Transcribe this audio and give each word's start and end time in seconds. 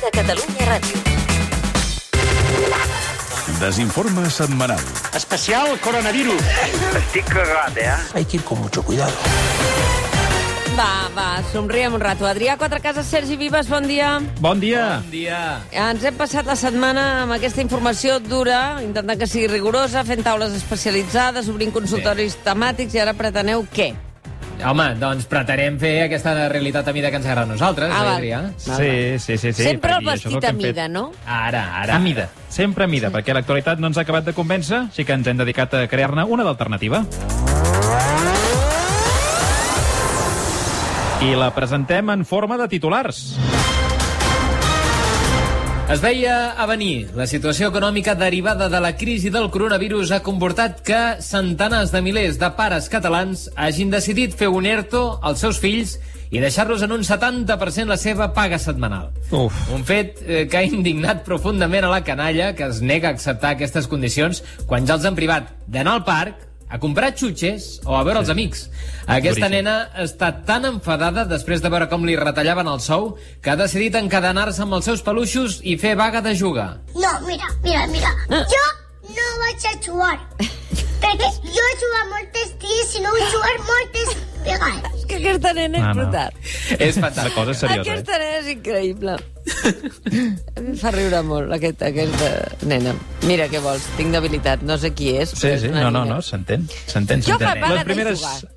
de 0.00 0.10
Catalunya 0.12 0.64
Ràdio. 0.68 0.98
Desinforme 3.60 4.28
setmanal. 4.30 4.82
Especial 5.16 5.78
coronavirus. 5.80 6.42
Estic 7.00 7.24
cagat, 7.30 7.76
eh? 7.78 7.94
Hay 8.14 8.24
que 8.24 8.36
ir 8.36 8.44
con 8.44 8.60
mucho 8.60 8.82
cuidado. 8.82 9.12
Va, 10.76 11.08
va, 11.16 11.42
somriem 11.52 11.94
un 11.96 12.00
rato. 12.00 12.26
Adrià 12.28 12.58
Quatrecases, 12.60 13.06
Sergi 13.06 13.36
Vives, 13.40 13.70
bon 13.72 13.86
dia. 13.88 14.20
Bon 14.44 14.60
dia. 14.60 15.00
Ens 15.72 16.04
hem 16.04 16.18
passat 16.20 16.44
la 16.44 16.56
setmana 16.60 17.22
amb 17.22 17.32
aquesta 17.38 17.64
informació 17.64 18.18
dura, 18.20 18.82
intentant 18.84 19.16
que 19.16 19.30
sigui 19.30 19.48
rigorosa, 19.48 20.04
fent 20.04 20.20
taules 20.26 20.52
especialitzades, 20.58 21.48
obrint 21.48 21.72
consultoris 21.72 22.36
temàtics, 22.44 22.92
i 22.92 23.00
ara 23.00 23.16
preteneu 23.16 23.64
què? 23.72 23.94
Home, 24.64 24.86
doncs 24.98 25.26
pretenem 25.30 25.76
fer 25.78 25.92
aquesta 26.06 26.32
realitat 26.48 26.88
a 26.88 26.92
mida 26.96 27.10
que 27.12 27.18
ens 27.20 27.26
agrada 27.26 27.44
a 27.46 27.50
nosaltres, 27.52 27.92
Ah, 27.92 28.04
eh. 28.04 28.14
Adrià? 28.16 28.40
Sí, 28.56 29.18
sí, 29.18 29.36
sí. 29.38 29.52
sí 29.52 29.62
Sempre 29.68 29.92
el 29.98 30.04
vestit 30.06 30.44
a 30.44 30.52
mida, 30.52 30.88
no? 30.88 31.12
Ara, 31.26 31.82
ara. 31.82 31.96
A 31.96 31.98
mida, 31.98 32.28
sempre 32.48 32.84
a 32.84 32.86
mida, 32.88 33.10
perquè 33.12 33.34
l'actualitat 33.36 33.78
no 33.78 33.86
ens 33.92 33.98
ha 33.98 34.06
acabat 34.06 34.24
de 34.24 34.32
convèncer, 34.34 34.86
així 34.88 35.04
que 35.04 35.12
ens 35.12 35.26
hem 35.26 35.36
dedicat 35.36 35.74
a 35.74 35.86
crear-ne 35.88 36.24
una 36.24 36.42
d'alternativa. 36.44 37.04
I 41.26 41.34
la 41.36 41.50
presentem 41.54 42.10
en 42.10 42.24
forma 42.24 42.56
de 42.58 42.68
titulars. 42.68 43.36
Es 45.86 46.00
veia 46.02 46.50
a 46.58 46.64
venir. 46.66 47.12
La 47.14 47.28
situació 47.30 47.68
econòmica 47.70 48.16
derivada 48.18 48.66
de 48.66 48.80
la 48.82 48.96
crisi 48.98 49.30
del 49.30 49.46
coronavirus 49.54 50.10
ha 50.16 50.24
comportat 50.26 50.80
que 50.82 50.98
centenars 51.22 51.92
de 51.94 52.00
milers 52.02 52.40
de 52.40 52.48
pares 52.58 52.88
catalans 52.90 53.44
hagin 53.54 53.92
decidit 53.94 54.34
fer 54.34 54.48
un 54.50 54.66
ERTO 54.66 55.20
als 55.22 55.44
seus 55.44 55.60
fills 55.62 55.94
i 56.34 56.42
deixar-los 56.42 56.82
en 56.82 56.90
un 56.96 57.06
70% 57.06 57.86
la 57.86 58.00
seva 58.02 58.32
paga 58.34 58.58
setmanal. 58.58 59.12
Uf. 59.30 59.54
Un 59.76 59.86
fet 59.86 60.18
eh, 60.26 60.48
que 60.50 60.58
ha 60.58 60.66
indignat 60.66 61.22
profundament 61.22 61.86
a 61.86 61.92
la 61.94 62.02
canalla, 62.02 62.50
que 62.58 62.66
es 62.66 62.82
nega 62.82 63.12
a 63.12 63.14
acceptar 63.14 63.54
aquestes 63.54 63.86
condicions 63.86 64.42
quan 64.66 64.90
ja 64.90 64.98
els 64.98 65.06
han 65.06 65.14
privat 65.14 65.54
d'anar 65.70 66.00
al 66.00 66.04
parc, 66.08 66.45
a 66.68 66.78
comprar 66.82 67.12
xutxes 67.14 67.80
o 67.86 67.94
a 67.96 68.02
veure 68.06 68.20
els 68.20 68.30
amics. 68.32 68.66
Aquesta 69.06 69.46
Duríssim. 69.46 69.54
nena 69.54 69.76
està 70.02 70.32
tan 70.46 70.64
enfadada 70.66 71.24
després 71.24 71.62
de 71.62 71.70
veure 71.70 71.88
com 71.88 72.04
li 72.04 72.16
retallaven 72.18 72.66
el 72.68 72.80
sou 72.80 73.16
que 73.42 73.50
ha 73.52 73.56
decidit 73.56 73.94
encadenar-se 73.94 74.62
amb 74.62 74.74
els 74.78 74.84
seus 74.84 75.02
peluixos 75.06 75.60
i 75.62 75.76
fer 75.78 75.94
vaga 75.96 76.20
de 76.20 76.34
jugar. 76.36 76.80
No, 76.94 77.12
mira, 77.26 77.46
mira, 77.62 77.86
mira. 77.92 78.10
Jo 78.50 78.64
no 79.14 79.26
vaig 79.44 79.66
a 79.70 79.74
jugar. 79.84 80.18
Perquè 81.00 81.28
jo 81.44 81.62
he 81.70 81.76
jugat 81.82 82.08
moltes 82.10 82.54
dies 82.62 82.94
i 82.98 83.02
no 83.04 83.12
he 83.14 83.26
jugat 83.30 83.66
moltes 83.70 84.16
És 84.46 85.04
que 85.10 85.16
aquesta 85.18 85.52
nena 85.56 85.78
és 85.78 85.82
No, 85.84 85.92
no. 85.92 86.02
brutal. 86.04 86.32
És 86.78 86.96
La 86.96 87.02
fantàstic. 87.08 87.34
cosa 87.34 87.50
és 87.50 87.58
seriosa, 87.58 87.90
eh? 87.90 87.94
Aquesta 87.96 88.18
nena 88.18 88.38
és 88.38 88.48
increïble. 88.54 89.16
em 90.56 90.72
fa 90.80 90.90
riure 90.94 91.22
molt, 91.26 91.52
aquesta, 91.56 91.86
aquesta 91.90 92.66
nena. 92.66 92.94
Mira 93.26 93.48
què 93.52 93.60
vols, 93.62 93.86
tinc 93.98 94.12
debilitat, 94.14 94.62
no 94.66 94.78
sé 94.78 94.92
qui 94.96 95.12
és. 95.16 95.30
Sí, 95.34 95.46
però 95.46 95.54
és 95.54 95.64
sí, 95.66 95.68
una 95.72 95.82
no, 95.86 95.90
no, 95.90 96.04
nina. 96.04 96.14
no, 96.16 96.22
s'entén, 96.22 96.68
s'entén, 96.86 97.22
Jo 97.22 97.36
s'entén. 97.36 97.60
vaga 97.60 97.74
Les 97.74 97.84
primeres... 97.84 98.18
jugar. 98.20 98.55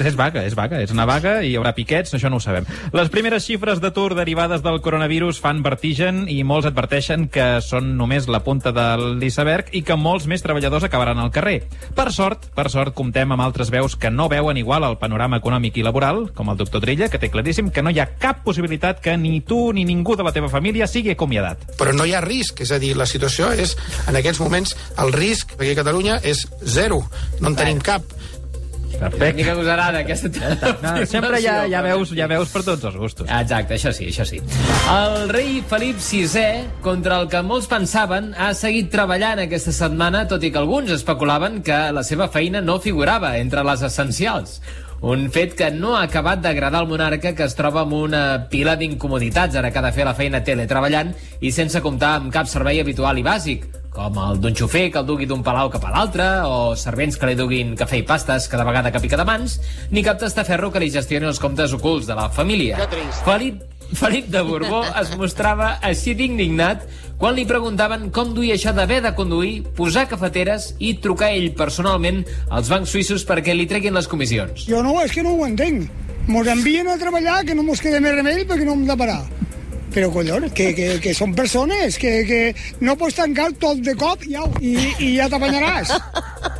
És 0.00 0.16
vaga, 0.16 0.42
és 0.46 0.54
vaga, 0.56 0.80
és 0.82 0.92
una 0.94 1.06
vaga 1.08 1.40
i 1.44 1.52
hi 1.52 1.56
haurà 1.58 1.72
piquets, 1.76 2.14
això 2.16 2.30
no 2.30 2.38
ho 2.40 2.42
sabem. 2.42 2.66
Les 2.96 3.10
primeres 3.12 3.44
xifres 3.46 3.80
d'atur 3.82 4.14
derivades 4.18 4.62
del 4.64 4.80
coronavirus 4.84 5.40
fan 5.42 5.62
vertigen 5.62 6.24
i 6.30 6.40
molts 6.44 6.68
adverteixen 6.70 7.28
que 7.32 7.46
són 7.64 7.92
només 7.98 8.28
la 8.30 8.42
punta 8.46 8.72
de 8.72 8.86
l'iceberg 9.20 9.70
i 9.76 9.82
que 9.86 9.96
molts 10.00 10.26
més 10.30 10.42
treballadors 10.42 10.86
acabaran 10.86 11.20
al 11.20 11.32
carrer. 11.34 11.60
Per 11.96 12.08
sort, 12.14 12.48
per 12.56 12.68
sort, 12.72 12.94
comptem 12.96 13.32
amb 13.32 13.44
altres 13.44 13.70
veus 13.70 13.96
que 14.00 14.10
no 14.10 14.28
veuen 14.32 14.58
igual 14.60 14.86
el 14.88 14.98
panorama 15.00 15.40
econòmic 15.40 15.78
i 15.80 15.86
laboral, 15.86 16.28
com 16.34 16.50
el 16.50 16.60
doctor 16.60 16.82
Trilla, 16.84 17.10
que 17.12 17.20
té 17.20 17.30
claríssim 17.30 17.70
que 17.70 17.82
no 17.84 17.92
hi 17.92 18.00
ha 18.00 18.08
cap 18.20 18.42
possibilitat 18.44 19.00
que 19.04 19.16
ni 19.16 19.40
tu 19.40 19.72
ni 19.76 19.84
ningú 19.84 20.16
de 20.16 20.26
la 20.26 20.32
teva 20.32 20.48
família 20.48 20.88
sigui 20.90 21.14
acomiadat. 21.14 21.76
però 21.78 21.94
no 21.96 22.04
hi 22.04 22.14
ha 22.14 22.20
risc, 22.20 22.60
és 22.60 22.72
a 22.72 22.78
dir, 22.78 22.94
la 22.96 23.06
situació 23.08 23.50
és, 23.52 23.76
en 24.08 24.16
aquests 24.16 24.40
moments, 24.42 24.76
el 25.00 25.12
risc 25.12 25.54
aquí 25.56 25.72
a 25.72 25.78
Catalunya 25.80 26.20
és 26.24 26.46
zero, 26.64 27.02
no 27.40 27.52
en 27.52 27.56
tenim 27.56 27.80
cap. 27.80 28.04
Perfecte. 29.00 29.32
Mica 29.40 29.54
gosarada, 29.56 30.02
aquesta... 30.04 30.28
No, 30.84 31.06
sempre 31.08 31.40
hi 31.40 31.48
ha, 31.48 31.62
ha, 31.64 31.82
veus, 31.86 32.12
ha 32.12 32.28
veus 32.28 32.52
per 32.52 32.62
tots 32.66 32.84
els 32.90 32.98
gustos. 33.00 33.30
Exacte, 33.32 33.78
això 33.78 33.94
sí, 33.96 34.10
això 34.12 34.26
sí. 34.28 34.42
El 34.92 35.32
rei 35.32 35.62
Felip 35.70 36.02
VI, 36.04 36.68
contra 36.84 37.22
el 37.22 37.30
que 37.32 37.40
molts 37.46 37.70
pensaven, 37.70 38.34
ha 38.36 38.52
seguit 38.56 38.92
treballant 38.92 39.40
aquesta 39.46 39.72
setmana, 39.72 40.26
tot 40.28 40.44
i 40.44 40.52
que 40.52 40.60
alguns 40.60 40.92
especulaven 40.92 41.62
que 41.64 41.80
la 41.96 42.04
seva 42.04 42.28
feina 42.28 42.60
no 42.60 42.76
figurava 42.84 43.38
entre 43.40 43.64
les 43.64 43.88
essencials. 43.88 44.60
Un 45.00 45.30
fet 45.32 45.54
que 45.56 45.70
no 45.72 45.94
ha 45.96 46.04
acabat 46.04 46.42
d'agradar 46.44 46.82
al 46.82 46.88
monarca, 46.90 47.32
que 47.32 47.46
es 47.48 47.56
troba 47.56 47.86
amb 47.86 47.96
una 47.96 48.24
pila 48.52 48.76
d'incomoditats 48.76 49.56
ara 49.56 49.72
que 49.72 49.80
ha 49.80 49.86
de 49.88 49.96
fer 49.96 50.04
la 50.04 50.16
feina 50.18 50.44
teletreballant 50.44 51.14
i 51.40 51.52
sense 51.56 51.80
comptar 51.80 52.18
amb 52.18 52.28
cap 52.34 52.50
servei 52.52 52.82
habitual 52.84 53.16
i 53.16 53.24
bàsic, 53.24 53.64
com 53.94 54.18
el 54.22 54.38
d'un 54.40 54.54
xofer 54.56 54.86
que 54.92 55.00
el 55.02 55.06
dugui 55.08 55.26
d'un 55.26 55.42
palau 55.46 55.70
cap 55.72 55.84
a 55.88 55.94
l'altre, 55.94 56.28
o 56.46 56.76
servents 56.78 57.18
que 57.18 57.30
li 57.30 57.38
duguin 57.38 57.74
cafè 57.78 58.00
i 58.00 58.06
pastes 58.06 58.46
cada 58.50 58.64
vegada 58.68 58.92
que 58.94 59.02
pica 59.02 59.18
de 59.18 59.26
mans, 59.26 59.58
ni 59.90 60.04
cap 60.06 60.20
testaferro 60.22 60.70
que 60.70 60.82
li 60.82 60.92
gestioni 60.94 61.26
els 61.26 61.42
comptes 61.42 61.74
ocults 61.74 62.06
de 62.06 62.16
la 62.18 62.30
família. 62.30 62.78
Felip, 63.26 63.64
Felip 63.90 64.28
de 64.30 64.42
Borbó 64.46 64.84
es 65.00 65.10
mostrava 65.18 65.72
així 65.82 66.14
d'indignat 66.14 66.84
quan 67.18 67.34
li 67.34 67.44
preguntaven 67.44 68.06
com 68.14 68.30
duia 68.36 68.54
això 68.54 68.72
d'haver 68.72 69.00
de 69.04 69.10
conduir, 69.18 69.64
posar 69.76 70.06
cafeteres 70.08 70.70
i 70.78 70.94
trucar 71.02 71.32
ell 71.34 71.50
personalment 71.58 72.22
als 72.48 72.70
bancs 72.70 72.94
suïssos 72.94 73.26
perquè 73.28 73.56
li 73.56 73.66
treguin 73.68 73.98
les 73.98 74.08
comissions. 74.08 74.68
Jo 74.70 74.84
no, 74.86 74.94
és 75.02 75.12
que 75.12 75.26
no 75.26 75.34
ho 75.34 75.44
entenc. 75.48 75.90
Mos 76.30 76.46
envien 76.48 76.88
a 76.88 76.96
treballar 77.00 77.42
que 77.44 77.56
no 77.58 77.66
mos 77.66 77.82
queda 77.82 78.00
més 78.00 78.14
remei 78.14 78.46
perquè 78.46 78.64
no 78.64 78.78
hem 78.78 78.86
de 78.86 78.96
parar. 78.96 79.24
Però, 79.90 80.10
collons, 80.14 80.52
que, 80.54 80.68
que, 80.76 80.88
que 81.02 81.12
són 81.16 81.32
persones, 81.34 81.96
que, 81.98 82.12
que 82.28 82.40
no 82.86 82.94
pots 83.00 83.16
tancar 83.18 83.48
tot 83.58 83.80
de 83.82 83.96
cop 83.98 84.22
i, 84.28 84.36
i, 84.62 84.74
i 85.02 85.08
ja 85.18 85.26
t'apanyaràs. 85.32 85.90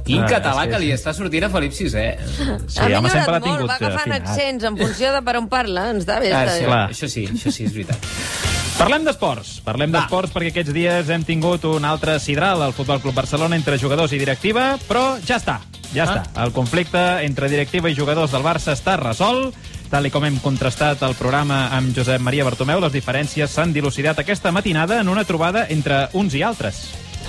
Quin 0.04 0.24
Ah, 0.24 0.28
català 0.28 0.64
que 0.66 0.72
que 0.74 0.80
li 0.82 0.88
sí. 0.90 0.96
està 0.96 1.12
sortint 1.14 1.44
a 1.46 1.50
Felip 1.52 1.72
VI. 1.76 1.88
Sí, 1.90 2.00
ha 2.00 2.86
home, 2.88 3.06
millorat 3.06 3.12
sempre 3.12 3.32
l'ha 3.36 3.40
molt, 3.40 3.44
tingut 3.46 3.70
va 3.70 3.76
agafant 3.78 4.14
afinat. 4.16 4.28
accents 4.28 4.64
en 4.66 4.76
funció 4.80 5.12
de 5.14 5.22
per 5.22 5.36
on 5.38 5.46
parla, 5.52 5.90
ens 5.94 6.02
està 6.04 6.18
bé. 6.20 6.32
Ah, 6.34 6.44
sí, 6.50 6.60
bé. 6.64 6.66
clar. 6.66 6.82
això 6.90 7.08
sí, 7.08 7.26
això 7.30 7.52
sí, 7.54 7.64
és 7.70 7.72
veritat. 7.76 8.10
Parlem 8.80 9.04
d'esports. 9.04 9.58
Parlem 9.62 9.92
d'esports 9.92 10.32
perquè 10.32 10.50
aquests 10.54 10.72
dies 10.72 11.10
hem 11.12 11.22
tingut 11.28 11.66
un 11.68 11.84
altre 11.84 12.14
sidral 12.18 12.62
al 12.64 12.72
Futbol 12.72 13.00
Club 13.04 13.14
Barcelona 13.14 13.58
entre 13.60 13.76
jugadors 13.78 14.14
i 14.16 14.18
directiva, 14.22 14.72
però 14.88 15.18
ja 15.26 15.36
està, 15.36 15.58
ja 15.92 16.06
Ah. 16.06 16.06
està. 16.24 16.44
El 16.46 16.52
conflicte 16.56 17.02
entre 17.26 17.48
directiva 17.52 17.90
i 17.90 17.94
jugadors 17.94 18.32
del 18.32 18.42
Barça 18.42 18.72
està 18.74 18.96
resolt. 18.98 19.54
Tal 19.90 20.06
i 20.06 20.10
com 20.14 20.22
hem 20.22 20.36
contrastat 20.38 21.00
el 21.02 21.16
programa 21.18 21.64
amb 21.74 21.90
Josep 21.96 22.22
Maria 22.22 22.44
Bartomeu, 22.46 22.78
les 22.78 22.92
diferències 22.94 23.50
s'han 23.50 23.72
dilucidat 23.74 24.20
aquesta 24.22 24.52
matinada 24.54 25.00
en 25.02 25.08
una 25.10 25.24
trobada 25.26 25.64
entre 25.68 26.04
uns 26.14 26.36
i 26.38 26.44
altres. 26.46 26.84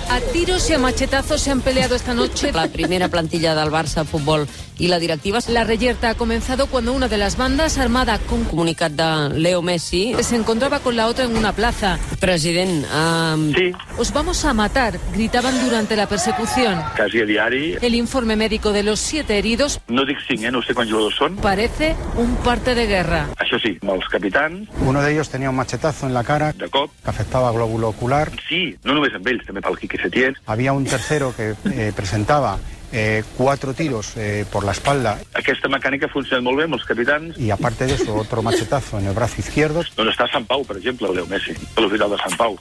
A 0.08 0.20
tiros 0.32 0.70
y 0.70 0.74
a 0.74 0.78
machetazos 0.78 1.40
se 1.40 1.50
han 1.50 1.60
peleado 1.60 1.96
esta 1.96 2.14
noche. 2.14 2.52
La 2.52 2.68
primera 2.68 3.08
plantilla 3.08 3.56
del 3.56 3.70
Barça 3.70 4.04
Futbol 4.04 4.46
i 4.78 4.88
la 4.88 4.98
directiva 4.98 5.38
La 5.48 5.64
reyerta 5.64 6.10
ha 6.10 6.14
comenzado 6.14 6.66
cuando 6.66 6.92
una 6.92 7.08
de 7.08 7.18
las 7.18 7.36
bandas, 7.36 7.78
armada 7.78 8.18
con 8.18 8.44
comunicat 8.44 8.92
de 8.92 9.38
Leo 9.38 9.62
Messi. 9.62 10.14
se 10.22 10.36
encontraba 10.36 10.80
con 10.80 10.96
la 10.96 11.06
otra 11.06 11.24
en 11.24 11.36
una 11.36 11.52
plaza. 11.52 11.98
President, 12.20 12.86
um, 12.94 13.52
Sí, 13.54 13.72
Os 13.98 14.12
vamos 14.12 14.44
a 14.44 14.54
matar, 14.54 14.98
gritaban 15.12 15.54
durante 15.68 15.96
la 15.96 16.06
persecución. 16.08 16.80
quasi 16.96 17.20
a 17.20 17.24
diari. 17.24 17.76
El 17.80 17.94
informe 17.94 18.36
médico 18.36 18.72
de 18.72 18.82
los 18.82 19.00
siete 19.00 19.38
heridos 19.38 19.80
No 19.88 20.04
dic 20.04 20.18
cinc, 20.26 20.42
eh? 20.44 20.50
No 20.50 20.62
sé 20.62 20.74
quants 20.74 20.90
jugadors 20.92 21.16
són. 21.16 21.36
parece 21.36 21.94
un 22.16 22.34
parte 22.36 22.74
de 22.74 22.86
guerra. 22.86 23.28
Això 23.38 23.60
sí, 23.62 23.78
els 23.82 24.08
capitans, 24.08 24.68
Uno 24.86 25.02
de 25.02 25.12
ellos 25.12 25.28
tenía 25.28 25.50
un 25.50 25.56
machetazo 25.56 26.06
en 26.06 26.14
la 26.14 26.24
cara 26.24 26.52
de 26.52 26.68
cop. 26.68 26.90
que 27.04 27.10
afectaba 27.10 27.52
glóbulo 27.52 27.88
ocular. 27.88 28.30
Sí, 28.48 28.76
no 28.84 28.94
només 28.94 29.12
amb 29.14 29.26
ells, 29.26 29.44
també 29.46 29.60
pel 29.60 29.78
Quique 29.78 29.98
Setién. 29.98 30.34
Había 30.46 30.72
un 30.72 30.84
tercero 30.84 31.34
que 31.36 31.54
eh, 31.70 31.92
presentaba 31.94 32.58
eh, 32.92 33.22
cuatro 33.36 33.74
tiros 33.74 34.12
eh, 34.16 34.44
por 34.52 34.64
la 34.64 34.72
espalda 34.72 35.18
Aquesta 35.34 35.68
mecànica 35.68 36.06
ha 36.06 36.12
funcionat 36.12 36.44
molt 36.44 36.58
bé 36.58 36.64
amb 36.64 36.74
els 36.74 36.84
capitans. 36.84 37.38
y 37.38 37.50
aparte 37.50 37.86
de 37.86 37.94
eso 37.94 38.14
otro 38.14 38.42
machetazo 38.42 38.98
en 38.98 39.06
el 39.06 39.14
brazo 39.14 39.40
izquierdo. 39.40 39.82
Doncs 39.96 40.12
està 40.12 40.24
a 40.24 40.32
Sant 40.32 40.46
Pau, 40.46 40.64
per 40.64 40.76
exemple, 40.76 41.08
el 41.08 41.14
Leo 41.16 41.26
Messi, 41.26 41.52
a 41.76 41.80
l'hospital 41.80 42.10
de 42.10 42.18
Sant 42.18 42.36
Pau. 42.36 42.58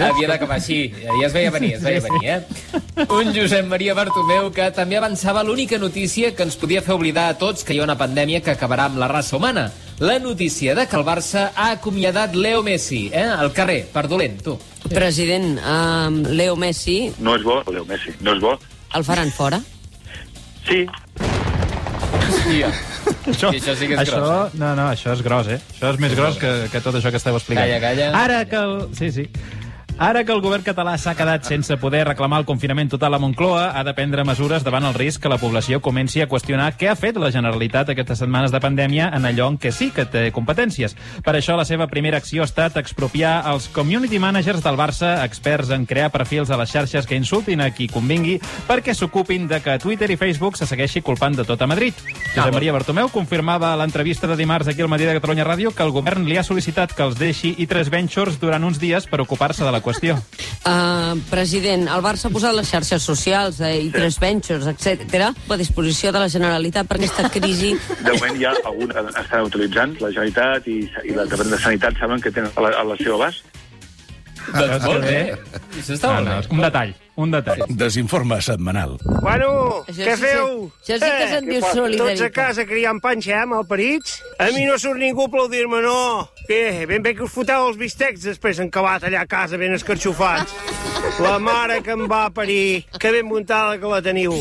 Havia 0.00 0.26
d'acabar 0.28 0.56
així. 0.58 0.78
Ja 1.20 1.26
es 1.28 1.32
veia 1.34 1.50
venir, 1.54 1.74
es 1.76 1.82
veia 1.84 2.00
venir, 2.02 2.24
eh? 2.26 2.40
Un 3.14 3.30
Josep 3.34 3.66
Maria 3.70 3.94
Bartomeu 3.94 4.50
que 4.54 4.70
també 4.74 4.96
avançava 4.98 5.44
l'única 5.46 5.78
notícia 5.78 6.32
que 6.34 6.42
ens 6.42 6.56
podia 6.58 6.82
fer 6.82 6.94
oblidar 6.96 7.28
a 7.30 7.36
tots 7.38 7.62
que 7.64 7.74
hi 7.76 7.78
ha 7.80 7.86
una 7.86 7.98
pandèmia 8.00 8.40
que 8.42 8.50
acabarà 8.56 8.88
amb 8.90 8.98
la 8.98 9.08
raça 9.08 9.36
humana. 9.38 9.70
La 10.00 10.18
notícia 10.18 10.74
de 10.74 10.86
que 10.88 10.96
el 10.96 11.04
Barça 11.04 11.50
ha 11.54 11.70
acomiadat 11.72 12.34
Leo 12.34 12.62
Messi, 12.62 13.10
eh? 13.12 13.24
Al 13.24 13.52
carrer, 13.52 13.82
per 13.92 14.06
dolent, 14.08 14.38
tu. 14.42 14.58
president, 14.88 15.58
um, 15.60 16.22
Leo 16.34 16.56
Messi, 16.56 17.12
No 17.20 17.34
és 17.36 17.42
bo, 17.44 17.60
Leo 17.70 17.84
Messi, 17.84 18.14
no 18.20 18.32
és 18.32 18.40
bo. 18.40 18.54
el 18.96 19.04
faran 19.04 19.30
fora? 19.30 19.60
Sí, 20.66 20.86
Hòstia. 21.20 22.70
Això, 23.30 23.50
I 23.52 23.58
això 23.60 23.74
sí 23.76 23.86
que 23.88 23.94
és 23.96 24.00
això, 24.02 24.18
gros, 24.22 24.54
No, 24.60 24.74
no, 24.76 24.86
això 24.90 25.12
és 25.12 25.20
gros, 25.22 25.48
eh? 25.48 25.58
Això 25.74 25.90
és 25.92 25.98
més 26.00 26.14
gros 26.16 26.36
que, 26.40 26.50
que 26.72 26.80
tot 26.80 26.94
això 26.96 27.10
que 27.12 27.18
esteu 27.20 27.36
explicant. 27.36 27.66
Calla, 27.66 27.80
calla. 27.82 28.08
Ara 28.16 28.40
que 28.48 28.56
el... 28.56 28.74
Sí, 28.96 29.10
sí. 29.12 29.24
Ara 30.00 30.22
que 30.24 30.32
el 30.32 30.40
govern 30.40 30.64
català 30.64 30.94
s'ha 30.96 31.12
quedat 31.12 31.44
sense 31.44 31.76
poder 31.76 32.06
reclamar 32.06 32.38
el 32.40 32.46
confinament 32.48 32.88
total 32.88 33.12
a 33.12 33.18
Moncloa, 33.20 33.66
ha 33.76 33.82
de 33.84 33.92
prendre 33.92 34.22
mesures 34.24 34.62
davant 34.64 34.86
el 34.88 34.94
risc 34.96 35.20
que 35.20 35.28
la 35.28 35.36
població 35.36 35.82
comenci 35.84 36.22
a 36.24 36.26
qüestionar 36.30 36.70
què 36.80 36.88
ha 36.88 36.94
fet 36.96 37.18
la 37.20 37.28
Generalitat 37.34 37.90
aquestes 37.92 38.22
setmanes 38.22 38.48
de 38.48 38.62
pandèmia 38.64 39.10
en 39.12 39.28
allò 39.28 39.50
en 39.52 39.58
què 39.60 39.68
sí 39.68 39.90
que 39.92 40.06
té 40.08 40.22
competències. 40.32 40.96
Per 41.20 41.34
això 41.36 41.52
la 41.52 41.66
seva 41.68 41.84
primera 41.92 42.16
acció 42.16 42.40
ha 42.40 42.48
estat 42.48 42.78
expropiar 42.80 43.42
els 43.52 43.66
community 43.74 44.16
managers 44.16 44.62
del 44.64 44.78
Barça, 44.80 45.18
experts 45.20 45.68
en 45.76 45.84
crear 45.84 46.08
perfils 46.08 46.48
a 46.48 46.56
les 46.56 46.72
xarxes 46.72 47.04
que 47.04 47.20
insultin 47.20 47.60
a 47.60 47.68
qui 47.68 47.90
convingui, 47.92 48.38
perquè 48.70 48.96
s'ocupin 48.96 49.50
de 49.52 49.60
que 49.60 49.76
Twitter 49.84 50.08
i 50.08 50.16
Facebook 50.16 50.56
se 50.56 50.64
segueixi 50.64 51.04
culpant 51.04 51.36
de 51.36 51.44
tot 51.44 51.60
a 51.60 51.68
Madrid. 51.68 51.92
Josep 52.30 52.56
Maria 52.56 52.72
Bartomeu 52.72 53.12
confirmava 53.12 53.74
a 53.74 53.76
l'entrevista 53.76 54.32
de 54.32 54.40
dimarts 54.40 54.72
aquí 54.72 54.80
al 54.80 54.88
matí 54.88 55.04
de 55.04 55.20
Catalunya 55.20 55.44
Ràdio 55.44 55.76
que 55.76 55.84
el 55.84 55.92
govern 55.92 56.24
li 56.24 56.40
ha 56.40 56.46
sol·licitat 56.46 56.96
que 56.96 57.04
els 57.04 57.20
deixi 57.20 57.52
i3 57.60 57.92
Ventures 57.92 58.40
durant 58.40 58.64
uns 58.64 58.80
dies 58.80 59.04
per 59.04 59.20
ocupar-se 59.20 59.60
de 59.60 59.68
la 59.68 59.84
qüestió. 59.84 59.89
Uh, 60.60 61.16
president, 61.30 61.88
el 61.88 62.02
Barça 62.04 62.28
ha 62.28 62.34
posat 62.34 62.54
les 62.54 62.68
xarxes 62.68 63.02
socials 63.02 63.60
eh, 63.64 63.76
i 63.86 63.90
tres 63.94 64.18
ventures, 64.20 64.66
etc 64.68 65.30
a 65.50 65.56
disposició 65.58 66.12
de 66.12 66.20
la 66.22 66.28
Generalitat 66.30 66.88
per 66.88 66.98
aquesta 66.98 67.28
crisi. 67.32 67.74
De 68.06 68.12
moment 68.14 68.38
ja 68.40 68.54
alguns 68.64 68.94
estan 69.10 69.48
utilitzant, 69.48 69.96
la 70.00 70.12
Generalitat 70.14 70.68
i, 70.70 70.78
i 71.04 71.16
la 71.16 71.26
Departament 71.26 71.56
de 71.56 71.62
Sanitat 71.64 71.98
saben 72.00 72.22
que 72.22 72.32
tenen 72.34 72.52
a 72.54 72.66
la, 72.66 72.74
a 72.80 72.84
la 72.92 72.98
seva 73.00 73.18
abast. 73.18 73.59
Doncs 74.54 74.86
molt 74.86 75.06
bé. 75.06 75.20
Això 75.78 75.94
està 75.96 76.12
molt 76.14 76.26
no, 76.28 76.36
bé. 76.36 76.48
un 76.56 76.64
detall, 76.64 76.92
un 77.24 77.34
detall. 77.34 77.64
Desinforme 77.82 78.40
setmanal. 78.44 78.96
Bueno, 79.20 79.50
Això 79.86 80.06
què 80.08 80.16
sí, 80.16 80.22
feu? 80.24 80.50
Això 80.80 80.98
sí 80.98 81.10
que 81.10 81.28
se'n 81.34 81.48
diu 81.48 81.60
solidaritat. 81.66 82.10
Tots 82.10 82.26
a 82.26 82.30
casa 82.34 82.66
criant 82.68 83.00
panxa, 83.04 83.42
eh, 83.42 83.46
malparits? 83.50 84.18
A 84.38 84.50
mi 84.54 84.66
no 84.68 84.78
surt 84.78 85.00
ningú 85.02 85.26
a 85.26 85.30
aplaudir-me, 85.30 85.82
no. 85.86 86.28
Bé, 86.48 86.86
ben 86.90 87.02
bé 87.02 87.14
que 87.14 87.26
us 87.26 87.34
foteu 87.34 87.68
els 87.68 87.78
bistecs 87.80 88.26
després 88.26 88.62
encabat 88.62 89.06
allà 89.06 89.24
a 89.24 89.30
casa 89.30 89.60
ben 89.60 89.76
escarxofats. 89.76 90.56
La 91.20 91.38
mare 91.38 91.80
que 91.84 91.94
em 91.96 92.06
va 92.10 92.28
parir, 92.34 92.84
que 92.98 93.12
ben 93.14 93.26
muntada 93.28 93.78
que 93.78 93.88
la 93.88 94.02
teniu. 94.04 94.34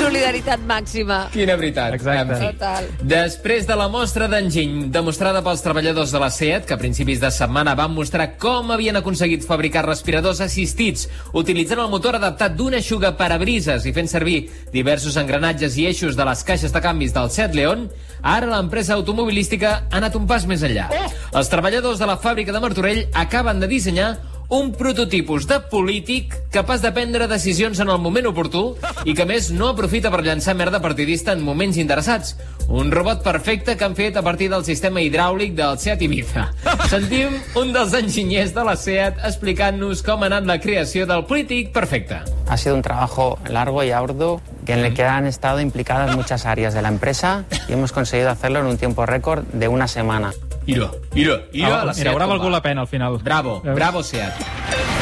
Solidaritat 0.00 0.62
màxima. 0.64 1.16
Quina 1.28 1.54
veritat. 1.60 1.92
Exacte. 1.98 2.32
En 2.32 2.38
fi. 2.40 2.46
Total. 2.54 2.86
Després 3.04 3.66
de 3.68 3.76
la 3.76 3.88
mostra 3.92 4.28
d'enginy 4.32 4.86
demostrada 4.94 5.42
pels 5.44 5.60
treballadors 5.60 6.14
de 6.14 6.22
la 6.22 6.30
SEAT, 6.32 6.64
que 6.64 6.72
a 6.72 6.80
principis 6.80 7.20
de 7.20 7.28
setmana 7.34 7.74
van 7.76 7.92
mostrar 7.92 8.30
com 8.40 8.72
havien 8.72 8.96
aconseguit 8.96 9.44
fabricar 9.44 9.84
respiradors 9.84 10.40
assistits 10.40 11.04
utilitzant 11.36 11.84
el 11.84 11.92
motor 11.92 12.16
adaptat 12.16 12.56
d'un 12.56 12.78
eixuga 12.78 13.12
parabrises 13.18 13.84
i 13.84 13.92
fent 13.92 14.08
servir 14.08 14.38
diversos 14.72 15.20
engranatges 15.20 15.76
i 15.76 15.84
eixos 15.92 16.16
de 16.16 16.24
les 16.24 16.44
caixes 16.48 16.72
de 16.72 16.80
canvis 16.80 17.12
del 17.12 17.28
Seat 17.28 17.54
León, 17.54 17.90
ara 18.22 18.48
l'empresa 18.48 18.96
automobilística 18.96 19.74
ha 19.90 20.00
anat 20.00 20.16
un 20.16 20.24
pas 20.26 20.48
més 20.48 20.64
enllà. 20.64 20.88
Els 21.36 21.52
treballadors 21.52 22.00
de 22.00 22.08
la 22.08 22.16
fàbrica 22.16 22.56
de 22.56 22.64
Martorell 22.64 23.04
acaben 23.12 23.60
de 23.60 23.68
dissenyar 23.68 24.14
un 24.50 24.72
prototipus 24.74 25.46
de 25.46 25.60
polític 25.70 26.34
capaç 26.50 26.82
de 26.82 26.90
prendre 26.90 27.28
decisions 27.30 27.78
en 27.78 27.88
el 27.88 28.00
moment 28.02 28.26
oportú 28.32 28.62
i 29.06 29.14
que, 29.14 29.24
més, 29.26 29.52
no 29.54 29.68
aprofita 29.70 30.10
per 30.10 30.24
llançar 30.26 30.56
merda 30.58 30.82
partidista 30.82 31.32
en 31.32 31.44
moments 31.46 31.78
interessats. 31.78 32.34
Un 32.66 32.90
robot 32.90 33.22
perfecte 33.22 33.76
que 33.78 33.86
han 33.86 33.94
fet 33.94 34.18
a 34.18 34.24
partir 34.26 34.50
del 34.50 34.66
sistema 34.66 35.00
hidràulic 35.00 35.54
del 35.54 35.78
Seat 35.78 36.02
Ibiza. 36.02 36.48
Sentim 36.90 37.38
un 37.62 37.72
dels 37.74 37.94
enginyers 37.94 38.50
de 38.54 38.66
la 38.66 38.74
Seat 38.76 39.22
explicant-nos 39.30 40.02
com 40.06 40.26
ha 40.26 40.30
anat 40.32 40.50
la 40.50 40.58
creació 40.58 41.06
del 41.06 41.24
polític 41.30 41.70
perfecte. 41.72 42.18
Ha 42.50 42.58
sido 42.58 42.74
un 42.74 42.82
trabajo 42.82 43.38
largo 43.48 43.84
y 43.84 43.92
arduo 43.92 44.40
en 44.66 44.80
el 44.80 44.94
que 44.94 45.04
han 45.04 45.26
estado 45.26 45.60
implicadas 45.60 46.16
muchas 46.16 46.46
áreas 46.46 46.74
de 46.74 46.82
la 46.82 46.88
empresa 46.88 47.44
y 47.68 47.72
hemos 47.72 47.92
conseguido 47.92 48.30
hacerlo 48.30 48.60
en 48.60 48.66
un 48.66 48.78
tiempo 48.78 49.06
récord 49.06 49.44
de 49.52 49.68
una 49.68 49.86
semana. 49.86 50.32
Mira, 50.66 50.90
mira, 51.14 51.42
mira 51.52 51.66
Ah, 51.66 51.70
la 51.70 51.92
mira, 51.92 51.94
Seat 51.94 52.06
haurà 52.08 52.24
com 52.26 52.34
valgut 52.36 52.46
va. 52.50 52.56
la 52.58 52.62
pena 52.62 52.80
al 52.82 52.86
final. 52.86 53.18
Bravo, 53.18 53.60
bravo 53.64 54.02
Seat. 54.02 54.99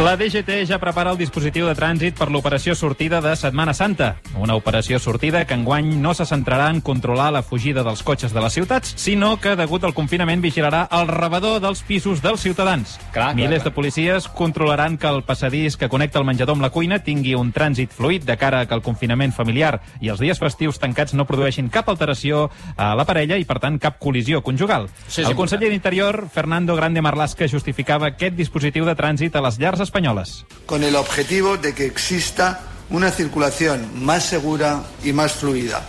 La 0.00 0.16
DGT 0.16 0.62
ja 0.64 0.78
prepara 0.80 1.10
el 1.12 1.18
dispositiu 1.20 1.66
de 1.68 1.74
trànsit 1.76 2.16
per 2.16 2.30
l'operació 2.32 2.72
sortida 2.74 3.18
de 3.20 3.34
Setmana 3.36 3.74
Santa. 3.76 4.14
Una 4.40 4.54
operació 4.56 4.96
sortida 4.98 5.42
que 5.44 5.52
enguany 5.52 5.90
no 6.00 6.14
se 6.16 6.24
centrarà 6.24 6.70
en 6.72 6.80
controlar 6.80 7.26
la 7.34 7.42
fugida 7.44 7.84
dels 7.84 8.00
cotxes 8.02 8.32
de 8.32 8.40
les 8.40 8.56
ciutats, 8.56 8.94
sinó 8.96 9.34
que, 9.36 9.52
degut 9.54 9.84
al 9.84 9.92
confinament, 9.92 10.40
vigilarà 10.40 10.86
el 10.96 11.10
rebedor 11.12 11.60
dels 11.60 11.82
pisos 11.84 12.22
dels 12.24 12.40
ciutadans. 12.40 12.94
Clar, 13.12 13.12
clar, 13.12 13.34
Milers 13.36 13.60
clar. 13.60 13.68
de 13.68 13.74
policies 13.76 14.28
controlaran 14.32 14.96
que 14.96 15.10
el 15.12 15.22
passadís 15.28 15.76
que 15.76 15.90
connecta 15.92 16.18
el 16.22 16.26
menjador 16.26 16.56
amb 16.56 16.64
la 16.64 16.72
cuina 16.72 17.02
tingui 17.04 17.36
un 17.36 17.52
trànsit 17.52 17.92
fluid 17.92 18.24
de 18.24 18.38
cara 18.40 18.62
a 18.62 18.66
que 18.66 18.74
el 18.74 18.82
confinament 18.82 19.36
familiar 19.36 19.82
i 20.00 20.08
els 20.08 20.24
dies 20.24 20.40
festius 20.40 20.80
tancats 20.80 21.12
no 21.12 21.28
produeixin 21.28 21.68
cap 21.68 21.92
alteració 21.92 22.46
a 22.78 22.94
la 22.96 23.04
parella 23.04 23.36
i, 23.36 23.44
per 23.44 23.60
tant, 23.60 23.76
cap 23.76 24.00
col·lisió 24.00 24.40
conjugal. 24.40 24.88
Sí, 25.06 25.20
és 25.20 25.28
el 25.28 25.36
conseller 25.36 25.68
d'Interior, 25.68 26.24
Fernando 26.32 26.80
Grande 26.80 27.04
Marlasca, 27.04 27.44
justificava 27.44 28.08
aquest 28.14 28.40
dispositiu 28.40 28.88
de 28.88 28.96
trànsit 28.96 29.36
a 29.36 29.44
les 29.44 29.60
llars 29.60 29.81
espanyoles. 29.82 30.44
con 30.66 30.84
el 30.84 30.96
objetivo 30.96 31.56
de 31.58 31.74
que 31.74 31.84
exista 31.86 32.60
una 32.90 33.10
circulación 33.10 34.04
más 34.04 34.24
segura 34.24 34.82
y 35.04 35.12
más 35.12 35.32
fluida. 35.32 35.82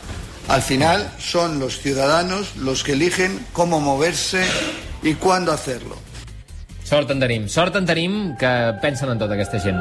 Al 0.47 0.61
final 0.61 1.09
son 1.19 1.59
los 1.59 1.79
ciudadanos 1.79 2.55
los 2.57 2.83
que 2.83 2.93
eligen 2.93 3.45
cómo 3.53 3.79
moverse 3.79 4.43
y 5.01 5.13
cuándo 5.13 5.51
hacerlo. 5.51 5.95
Sort 6.83 7.09
en 7.11 7.19
tenim, 7.19 7.47
sort 7.47 7.75
en 7.75 7.85
tenim 7.85 8.35
que 8.37 8.73
pensen 8.81 9.09
en 9.09 9.19
tota 9.19 9.37
aquesta 9.37 9.59
gent. 9.63 9.79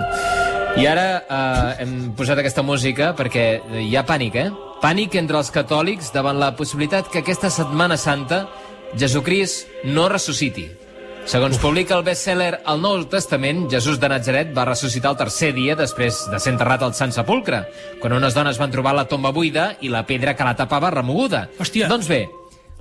I 0.79 0.87
ara 0.87 1.07
eh, 1.19 1.83
hem 1.83 2.13
posat 2.17 2.39
aquesta 2.39 2.63
música 2.63 3.11
perquè 3.19 3.59
hi 3.83 3.97
ha 3.99 4.07
pànic, 4.07 4.39
eh? 4.39 4.53
Pànic 4.81 5.19
entre 5.19 5.43
els 5.43 5.51
catòlics 5.51 6.13
davant 6.15 6.39
la 6.39 6.55
possibilitat 6.57 7.11
que 7.11 7.21
aquesta 7.21 7.51
Setmana 7.51 7.99
Santa 7.99 8.47
Jesucrist 8.99 9.67
no 9.85 10.09
ressusciti. 10.09 10.71
Segons 11.23 11.57
publica 11.63 11.95
el 11.95 12.03
best-seller 12.03 12.57
El 12.67 12.81
Nou 12.83 13.05
Testament, 13.11 13.69
Jesús 13.71 14.01
de 14.03 14.09
Nazaret 14.11 14.51
va 14.57 14.65
ressuscitar 14.67 15.13
el 15.13 15.19
tercer 15.21 15.53
dia 15.55 15.77
després 15.79 16.19
de 16.33 16.41
ser 16.43 16.51
enterrat 16.53 16.83
al 16.83 16.97
Sant 16.99 17.15
Sepulcre, 17.15 17.63
quan 18.03 18.17
unes 18.17 18.35
dones 18.35 18.59
van 18.59 18.73
trobar 18.75 18.97
la 18.99 19.07
tomba 19.09 19.31
buida 19.31 19.69
i 19.81 19.91
la 19.93 20.03
pedra 20.09 20.35
que 20.35 20.45
la 20.45 20.57
tapava 20.59 20.91
remoguda. 20.91 21.47
Hòstia. 21.63 21.87
Doncs 21.93 22.11
bé, 22.11 22.27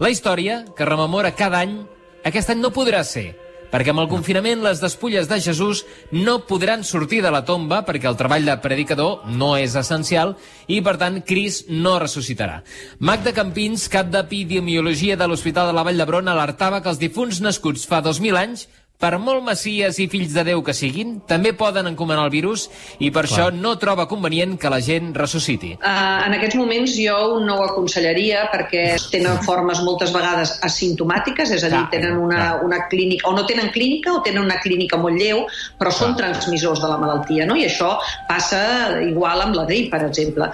la 0.01 0.09
història, 0.09 0.63
que 0.75 0.89
rememora 0.89 1.35
cada 1.37 1.61
any, 1.61 1.77
aquest 2.25 2.49
any 2.49 2.63
no 2.63 2.73
podrà 2.73 3.03
ser, 3.05 3.29
perquè 3.71 3.93
amb 3.93 4.03
el 4.03 4.09
confinament 4.11 4.61
les 4.65 4.81
despulles 4.83 5.29
de 5.31 5.39
Jesús 5.41 5.85
no 6.11 6.41
podran 6.49 6.83
sortir 6.83 7.21
de 7.23 7.31
la 7.33 7.43
tomba 7.47 7.81
perquè 7.87 8.09
el 8.09 8.19
treball 8.19 8.45
de 8.45 8.57
predicador 8.63 9.25
no 9.31 9.53
és 9.57 9.77
essencial 9.79 10.35
i, 10.67 10.81
per 10.83 10.97
tant, 11.01 11.21
Cris 11.27 11.63
no 11.69 11.97
ressuscitarà. 12.01 12.61
Magda 12.99 13.33
Campins, 13.35 13.87
cap 13.91 14.11
d'epidemiologia 14.11 15.17
de 15.17 15.27
l'Hospital 15.27 15.71
de 15.71 15.77
la 15.77 15.85
Vall 15.87 15.99
d'Hebron, 15.99 16.29
alertava 16.31 16.81
que 16.83 16.91
els 16.91 17.01
difunts 17.01 17.41
nascuts 17.43 17.87
fa 17.87 18.03
2.000 18.03 18.39
anys 18.39 18.67
per 19.01 19.17
molt 19.17 19.43
messies 19.45 19.97
i 20.03 20.07
fills 20.11 20.35
de 20.35 20.43
Déu 20.51 20.61
que 20.65 20.75
siguin, 20.77 21.17
també 21.27 21.53
poden 21.57 21.89
encomanar 21.89 22.27
el 22.27 22.33
virus 22.33 22.67
i 23.01 23.09
per 23.13 23.25
això 23.25 23.49
no 23.55 23.73
troba 23.81 24.05
convenient 24.11 24.57
que 24.61 24.69
la 24.69 24.81
gent 24.85 25.11
ressusciti. 25.17 25.73
Uh, 25.79 26.27
en 26.27 26.37
aquests 26.37 26.59
moments 26.59 26.93
jo 26.99 27.39
no 27.41 27.57
ho 27.57 27.65
aconsellaria 27.65 28.45
perquè 28.53 28.83
tenen 29.11 29.41
formes 29.45 29.81
moltes 29.85 30.13
vegades 30.13 30.53
asimptomàtiques, 30.67 31.55
és 31.57 31.65
a 31.65 31.71
dir, 31.71 31.81
Clar, 31.81 31.89
tenen 31.95 32.19
una, 32.21 32.43
clar. 32.43 32.67
una 32.67 32.83
clínica, 32.91 33.27
o 33.29 33.35
no 33.37 33.45
tenen 33.49 33.71
clínica 33.73 34.13
o 34.13 34.21
tenen 34.25 34.45
una 34.45 34.59
clínica 34.61 34.99
molt 35.01 35.17
lleu, 35.17 35.45
però 35.79 35.93
són 35.95 36.15
transmissors 36.19 36.83
de 36.83 36.91
la 36.91 36.99
malaltia, 37.01 37.49
no? 37.49 37.57
I 37.57 37.65
això 37.69 37.95
passa 38.29 38.61
igual 39.01 39.47
amb 39.47 39.57
la 39.57 39.65
grip, 39.69 39.89
per 39.93 40.05
exemple. 40.05 40.51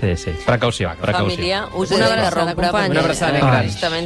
Sí, 0.00 0.16
sí. 0.16 0.32
Precaució, 0.44 0.90
precaució. 1.00 1.36
Família, 1.36 1.60
us 1.78 1.92
he 1.92 1.98
d'interrompre. 2.00 2.70
Una 2.90 3.00
abraçada 3.00 3.38
gran. 3.38 3.68
Justament 3.68 3.98